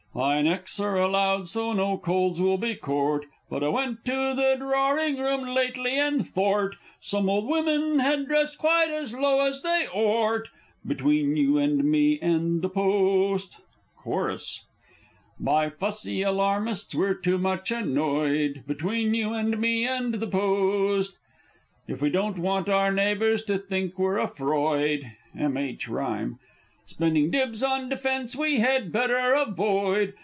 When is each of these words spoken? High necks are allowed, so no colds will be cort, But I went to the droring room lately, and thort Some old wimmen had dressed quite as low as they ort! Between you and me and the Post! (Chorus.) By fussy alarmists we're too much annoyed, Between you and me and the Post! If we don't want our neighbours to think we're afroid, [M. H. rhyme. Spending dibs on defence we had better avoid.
High 0.13 0.41
necks 0.41 0.77
are 0.81 0.97
allowed, 0.97 1.47
so 1.47 1.71
no 1.71 1.97
colds 1.97 2.41
will 2.41 2.57
be 2.57 2.75
cort, 2.75 3.27
But 3.49 3.63
I 3.63 3.69
went 3.69 4.03
to 4.03 4.33
the 4.35 4.57
droring 4.59 5.17
room 5.17 5.43
lately, 5.55 5.97
and 5.97 6.27
thort 6.27 6.75
Some 6.99 7.29
old 7.29 7.47
wimmen 7.47 7.99
had 7.99 8.27
dressed 8.27 8.57
quite 8.57 8.89
as 8.89 9.13
low 9.13 9.39
as 9.39 9.61
they 9.61 9.87
ort! 9.93 10.49
Between 10.85 11.37
you 11.37 11.57
and 11.57 11.85
me 11.85 12.19
and 12.19 12.61
the 12.61 12.67
Post! 12.67 13.61
(Chorus.) 13.99 14.65
By 15.39 15.69
fussy 15.69 16.23
alarmists 16.23 16.93
we're 16.93 17.13
too 17.13 17.37
much 17.37 17.71
annoyed, 17.71 18.63
Between 18.67 19.13
you 19.13 19.31
and 19.31 19.57
me 19.59 19.87
and 19.87 20.15
the 20.15 20.27
Post! 20.27 21.19
If 21.87 22.01
we 22.01 22.09
don't 22.09 22.37
want 22.37 22.67
our 22.67 22.91
neighbours 22.91 23.43
to 23.43 23.57
think 23.57 23.97
we're 23.97 24.17
afroid, 24.19 25.09
[M. 25.39 25.55
H. 25.55 25.87
rhyme. 25.87 26.37
Spending 26.87 27.29
dibs 27.31 27.63
on 27.63 27.87
defence 27.87 28.35
we 28.35 28.59
had 28.59 28.91
better 28.91 29.31
avoid. 29.33 30.13